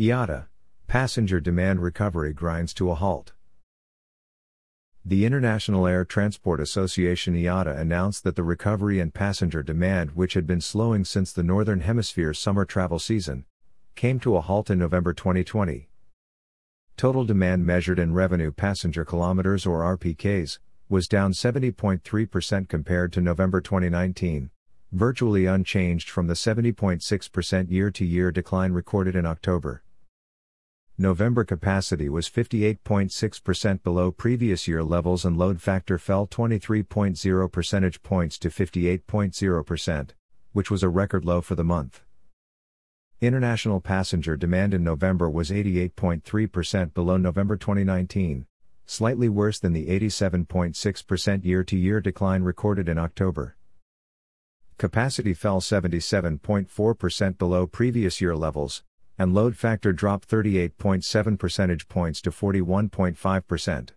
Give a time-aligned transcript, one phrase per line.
[0.00, 0.46] IATA,
[0.86, 3.34] passenger demand recovery grinds to a halt.
[5.04, 10.46] The International Air Transport Association IATA announced that the recovery in passenger demand, which had
[10.46, 13.44] been slowing since the Northern Hemisphere summer travel season,
[13.94, 15.90] came to a halt in November 2020.
[16.96, 23.60] Total demand measured in revenue passenger kilometers or RPKs was down 70.3% compared to November
[23.60, 24.48] 2019,
[24.92, 29.82] virtually unchanged from the 70.6% year to year decline recorded in October.
[31.00, 38.38] November capacity was 58.6% below previous year levels and load factor fell 23.0 percentage points
[38.38, 40.10] to 58.0%,
[40.52, 42.02] which was a record low for the month.
[43.18, 48.44] International passenger demand in November was 88.3% below November 2019,
[48.84, 53.56] slightly worse than the 87.6% year to year decline recorded in October.
[54.76, 58.82] Capacity fell 77.4% below previous year levels,
[59.20, 63.90] and load factor dropped 38.7 percentage points to 41.5%.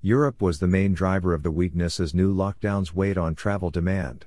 [0.00, 4.26] Europe was the main driver of the weakness as new lockdowns weighed on travel demand.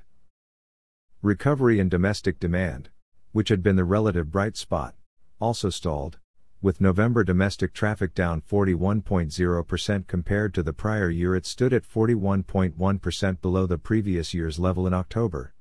[1.22, 2.90] Recovery in domestic demand,
[3.32, 4.94] which had been the relative bright spot,
[5.40, 6.18] also stalled,
[6.60, 11.34] with November domestic traffic down 41.0% compared to the prior year.
[11.34, 15.54] It stood at 41.1% below the previous year's level in October.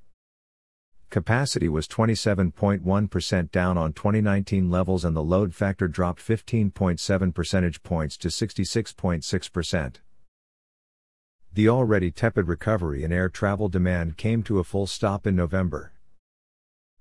[1.09, 8.17] Capacity was 27.1% down on 2019 levels and the load factor dropped 15.7 percentage points
[8.17, 9.95] to 66.6%.
[11.53, 15.93] The already tepid recovery in air travel demand came to a full stop in November.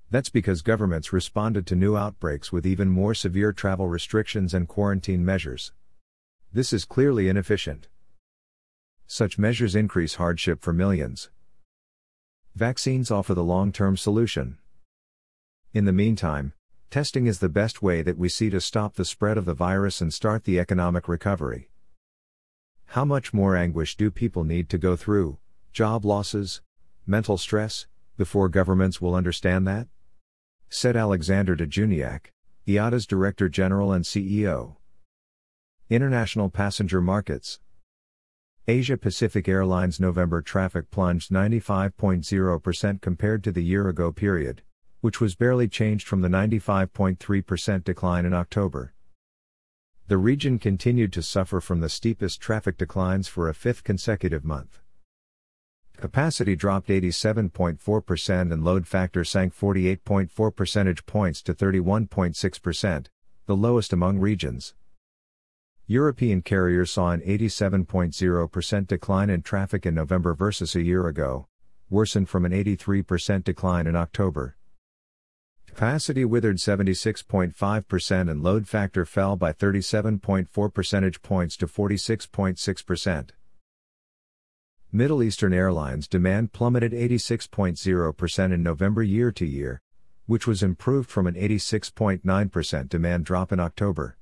[0.08, 5.24] That's because governments responded to new outbreaks with even more severe travel restrictions and quarantine
[5.24, 5.72] measures.
[6.52, 7.88] This is clearly inefficient.
[9.08, 11.28] Such measures increase hardship for millions.
[12.56, 14.56] Vaccines offer the long term solution.
[15.74, 16.54] In the meantime,
[16.88, 20.00] testing is the best way that we see to stop the spread of the virus
[20.00, 21.68] and start the economic recovery.
[22.86, 25.36] How much more anguish do people need to go through,
[25.74, 26.62] job losses,
[27.06, 29.89] mental stress, before governments will understand that?
[30.70, 32.33] Said Alexander de Juniac,
[32.66, 34.77] IATA's Director General and CEO.
[35.90, 37.61] International Passenger Markets
[38.68, 44.62] Asia Pacific Airlines November traffic plunged 95.0% compared to the year ago period,
[45.00, 48.92] which was barely changed from the 95.3% decline in October.
[50.08, 54.80] The region continued to suffer from the steepest traffic declines for a fifth consecutive month.
[55.96, 63.06] Capacity dropped 87.4% and load factor sank 48.4 percentage points to 31.6%,
[63.46, 64.74] the lowest among regions.
[65.89, 71.47] European carriers saw an 87.0% decline in traffic in November versus a year ago,
[71.89, 74.57] worsened from an 83% decline in October.
[75.69, 83.30] Capacity withered 76.5% and load factor fell by 37.4 percentage points to 46.6%.
[84.91, 89.80] Middle Eastern Airlines demand plummeted 86.0% in November year to year,
[90.27, 94.17] which was improved from an 86.9% demand drop in October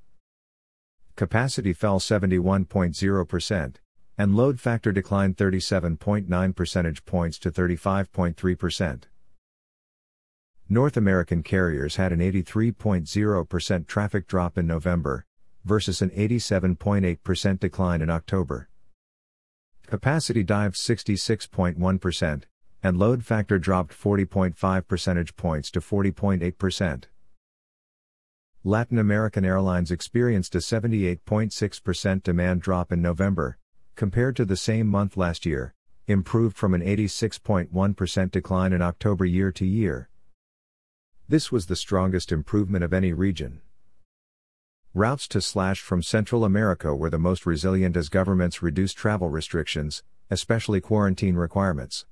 [1.16, 3.74] capacity fell 71.0%,
[4.16, 9.02] and load factor declined 37.9 percentage points to 35.3%.
[10.68, 15.26] North American carriers had an 83.0% traffic drop in November,
[15.64, 18.68] versus an 87.8% decline in October.
[19.86, 22.42] Capacity dived 66.1%,
[22.82, 27.04] and load factor dropped 40.5 percentage points to 40.8%.
[28.66, 33.58] Latin American Airlines experienced a 78.6% demand drop in November,
[33.94, 35.74] compared to the same month last year,
[36.06, 40.08] improved from an 86.1% decline in October year to year.
[41.28, 43.60] This was the strongest improvement of any region.
[44.94, 50.02] Routes to slash from Central America were the most resilient as governments reduced travel restrictions,
[50.30, 52.06] especially quarantine requirements.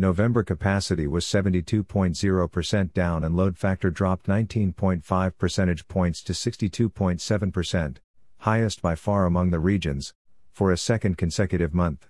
[0.00, 7.96] November capacity was 72.0% down and load factor dropped 19.5 percentage points to 62.7%,
[8.38, 10.14] highest by far among the regions,
[10.50, 12.08] for a second consecutive month.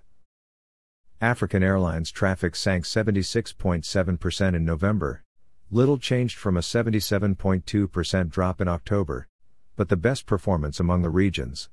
[1.20, 5.24] African Airlines traffic sank 76.7% in November,
[5.68, 9.26] little changed from a 77.2% drop in October,
[9.74, 11.68] but the best performance among the regions.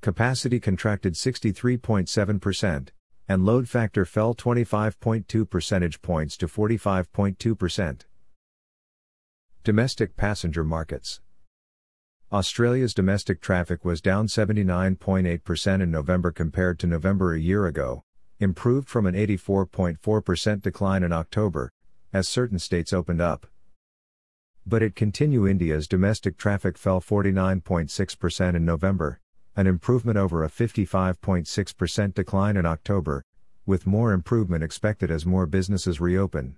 [0.00, 2.88] Capacity contracted 63.7%,
[3.28, 8.00] and load factor fell 25.2 percentage points to 45.2%.
[9.64, 11.20] Domestic passenger markets.
[12.32, 18.02] Australia's domestic traffic was down 79.8% in November compared to November a year ago,
[18.38, 21.70] improved from an 84.4% decline in October,
[22.12, 23.46] as certain states opened up.
[24.66, 29.20] But it continue India's domestic traffic fell 49.6% in November,
[29.58, 33.24] an improvement over a 55.6% decline in October,
[33.66, 36.54] with more improvement expected as more businesses reopen.